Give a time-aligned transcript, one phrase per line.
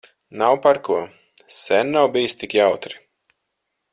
[0.41, 0.95] Nav par ko.
[1.59, 2.99] Sen nav bijis tik jautri.